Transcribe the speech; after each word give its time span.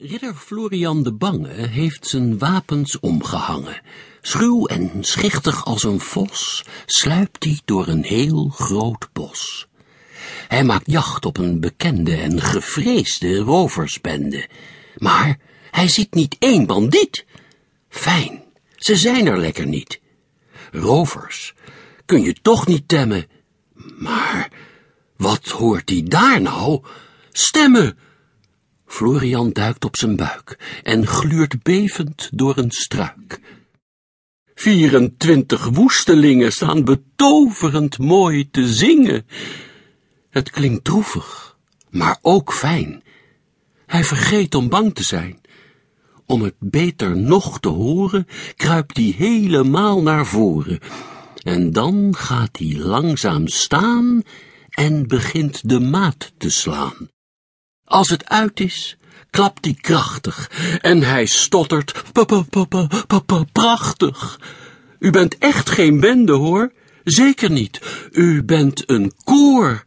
Ridder 0.00 0.34
Florian 0.34 1.02
de 1.02 1.12
Bange 1.12 1.48
heeft 1.48 2.06
zijn 2.06 2.38
wapens 2.38 3.00
omgehangen. 3.00 3.82
Schuw 4.20 4.66
en 4.66 5.04
schichtig 5.04 5.64
als 5.64 5.82
een 5.82 6.00
vos 6.00 6.64
sluipt 6.86 7.44
hij 7.44 7.60
door 7.64 7.88
een 7.88 8.04
heel 8.04 8.48
groot 8.48 9.08
bos. 9.12 9.68
Hij 10.48 10.64
maakt 10.64 10.90
jacht 10.90 11.26
op 11.26 11.36
een 11.38 11.60
bekende 11.60 12.16
en 12.16 12.40
gevreesde 12.40 13.36
roversbende. 13.36 14.48
Maar 14.96 15.38
hij 15.70 15.88
ziet 15.88 16.14
niet 16.14 16.36
één 16.38 16.66
bandiet. 16.66 17.24
Fijn, 17.88 18.42
ze 18.76 18.96
zijn 18.96 19.26
er 19.26 19.38
lekker 19.38 19.66
niet. 19.66 20.00
Rovers 20.72 21.54
kun 22.06 22.22
je 22.22 22.34
toch 22.42 22.66
niet 22.66 22.88
temmen. 22.88 23.26
Maar 23.98 24.52
wat 25.16 25.48
hoort 25.48 25.88
hij 25.88 26.02
daar 26.04 26.40
nou? 26.40 26.84
Stemmen! 27.32 27.98
Florian 28.88 29.52
duikt 29.52 29.84
op 29.84 29.96
zijn 29.96 30.16
buik 30.16 30.80
en 30.82 31.06
gluurt 31.06 31.62
bevend 31.62 32.28
door 32.32 32.58
een 32.58 32.70
struik. 32.70 33.40
24 34.54 35.68
woestelingen 35.68 36.52
staan 36.52 36.84
betoverend 36.84 37.98
mooi 37.98 38.50
te 38.50 38.66
zingen. 38.66 39.26
Het 40.30 40.50
klinkt 40.50 40.84
droevig, 40.84 41.56
maar 41.90 42.18
ook 42.22 42.52
fijn. 42.52 43.02
Hij 43.86 44.04
vergeet 44.04 44.54
om 44.54 44.68
bang 44.68 44.94
te 44.94 45.02
zijn. 45.02 45.40
Om 46.26 46.42
het 46.42 46.56
beter 46.58 47.16
nog 47.16 47.60
te 47.60 47.68
horen, 47.68 48.26
kruipt 48.56 48.96
hij 48.96 49.14
helemaal 49.16 50.02
naar 50.02 50.26
voren. 50.26 50.78
En 51.42 51.72
dan 51.72 52.14
gaat 52.16 52.58
hij 52.58 52.76
langzaam 52.76 53.48
staan 53.48 54.22
en 54.70 55.06
begint 55.06 55.68
de 55.68 55.80
maat 55.80 56.32
te 56.38 56.50
slaan. 56.50 57.08
Als 57.88 58.08
het 58.08 58.28
uit 58.28 58.60
is, 58.60 58.96
klapt 59.30 59.64
hij 59.64 59.74
krachtig 59.80 60.50
en 60.80 61.02
hij 61.02 61.26
stottert, 61.26 62.02
papa, 62.12 62.42
papa, 62.50 62.88
papa, 63.06 63.44
prachtig. 63.52 64.40
U 64.98 65.10
bent 65.10 65.38
echt 65.38 65.70
geen 65.70 66.00
bende, 66.00 66.32
hoor. 66.32 66.72
Zeker 67.04 67.50
niet. 67.50 67.80
U 68.12 68.42
bent 68.42 68.90
een 68.90 69.12
koor. 69.24 69.84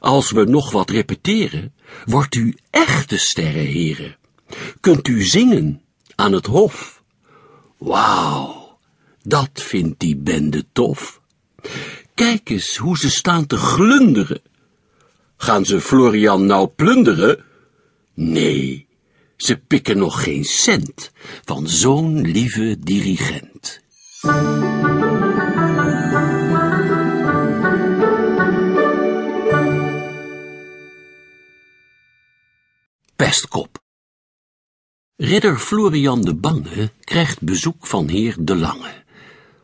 Als 0.00 0.30
we 0.30 0.44
nog 0.44 0.70
wat 0.70 0.90
repeteren, 0.90 1.74
wordt 2.04 2.34
u 2.34 2.54
echte 2.70 3.18
sterrenheren. 3.18 4.16
Kunt 4.80 5.08
u 5.08 5.22
zingen 5.22 5.82
aan 6.14 6.32
het 6.32 6.46
hof. 6.46 7.02
Wauw, 7.78 8.78
dat 9.22 9.50
vindt 9.52 10.00
die 10.00 10.16
bende 10.16 10.64
tof. 10.72 11.20
Kijk 12.14 12.50
eens 12.50 12.76
hoe 12.76 12.98
ze 12.98 13.10
staan 13.10 13.46
te 13.46 13.56
glunderen. 13.56 14.40
Gaan 15.40 15.64
ze 15.64 15.80
Florian 15.80 16.46
nou 16.46 16.68
plunderen? 16.68 17.44
Nee, 18.14 18.88
ze 19.36 19.56
pikken 19.56 19.98
nog 19.98 20.22
geen 20.22 20.44
cent 20.44 21.10
van 21.44 21.68
zo'n 21.68 22.20
lieve 22.20 22.76
dirigent. 22.78 23.80
Pestkop 33.16 33.78
Ridder 35.16 35.58
Florian 35.58 36.22
de 36.22 36.34
Bange 36.34 36.90
krijgt 37.04 37.42
bezoek 37.42 37.86
van 37.86 38.08
heer 38.08 38.36
De 38.38 38.56
Lange. 38.56 39.04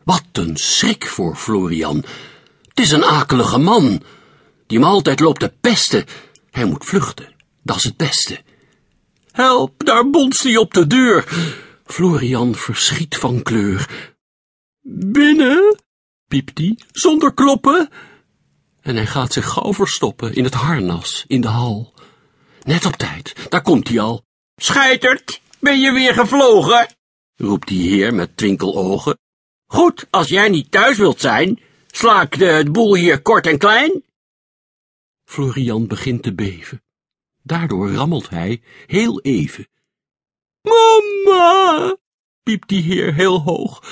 Wat 0.03 0.23
een 0.31 0.57
schrik 0.57 1.05
voor 1.05 1.35
Florian. 1.35 1.97
Het 2.67 2.79
is 2.79 2.91
een 2.91 3.03
akelige 3.03 3.57
man, 3.57 4.03
die 4.67 4.77
hem 4.77 4.87
altijd 4.87 5.19
loopt 5.19 5.39
te 5.39 5.53
pesten. 5.61 6.05
Hij 6.51 6.65
moet 6.65 6.85
vluchten, 6.85 7.33
dat 7.63 7.75
is 7.75 7.83
het 7.83 7.97
beste. 7.97 8.41
Help, 9.31 9.85
daar 9.85 10.09
bonst 10.09 10.43
hij 10.43 10.57
op 10.57 10.73
de 10.73 10.87
deur. 10.87 11.27
Florian 11.85 12.55
verschiet 12.55 13.17
van 13.17 13.41
kleur. 13.41 14.13
Binnen, 14.87 15.79
piept 16.27 16.57
hij, 16.57 16.79
zonder 16.91 17.33
kloppen. 17.33 17.89
En 18.81 18.95
hij 18.95 19.05
gaat 19.05 19.33
zich 19.33 19.49
gauw 19.49 19.73
verstoppen 19.73 20.33
in 20.33 20.43
het 20.43 20.53
harnas, 20.53 21.23
in 21.27 21.41
de 21.41 21.47
hal. 21.47 21.93
Net 22.63 22.85
op 22.85 22.95
tijd, 22.95 23.35
daar 23.49 23.61
komt 23.61 23.87
hij 23.87 23.99
al. 23.99 24.23
Scheitert, 24.55 25.41
ben 25.59 25.79
je 25.79 25.91
weer 25.91 26.13
gevlogen? 26.13 26.87
roept 27.35 27.67
die 27.67 27.89
heer 27.89 28.13
met 28.13 28.37
twinkelogen. 28.37 29.17
Goed, 29.65 30.07
als 30.09 30.27
jij 30.27 30.49
niet 30.49 30.71
thuis 30.71 30.97
wilt 30.97 31.21
zijn, 31.21 31.59
sla 31.87 32.21
ik 32.21 32.37
de 32.39 32.65
boel 32.71 32.95
hier 32.95 33.21
kort 33.21 33.47
en 33.47 33.57
klein. 33.57 34.03
Florian 35.25 35.87
begint 35.87 36.23
te 36.23 36.33
beven. 36.33 36.83
Daardoor 37.43 37.91
rammelt 37.91 38.29
hij 38.29 38.61
heel 38.85 39.21
even. 39.21 39.67
Mama, 40.61 41.95
piept 42.43 42.69
die 42.69 42.81
heer 42.81 43.13
heel 43.13 43.41
hoog. 43.41 43.83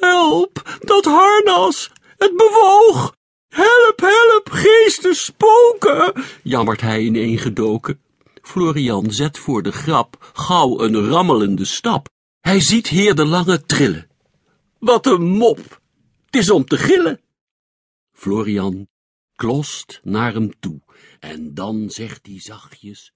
Help, 0.00 0.78
dat 0.80 1.04
harnas, 1.04 1.90
het 2.16 2.36
bewoog. 2.36 3.18
Help, 3.48 4.00
help, 4.00 4.48
geesten, 4.50 5.14
spoken, 5.14 6.24
jammert 6.42 6.80
hij 6.80 7.00
ineengedoken. 7.00 8.00
Florian 8.42 9.10
zet 9.10 9.38
voor 9.38 9.62
de 9.62 9.72
grap 9.72 10.30
gauw 10.32 10.80
een 10.80 11.08
rammelende 11.08 11.64
stap. 11.64 12.08
Hij 12.40 12.60
ziet 12.60 12.86
heer 12.86 13.14
de 13.14 13.24
lange 13.24 13.66
trillen. 13.66 14.08
Wat 14.78 15.06
een 15.06 15.22
mop, 15.22 15.80
het 16.26 16.36
is 16.36 16.50
om 16.50 16.64
te 16.64 16.78
gillen. 16.78 17.20
Florian 18.12 18.88
klost 19.40 20.00
naar 20.02 20.32
hem 20.32 20.58
toe. 20.58 20.80
En 21.20 21.54
dan 21.54 21.90
zegt 21.90 22.26
hij 22.26 22.40
zachtjes, 22.40 23.14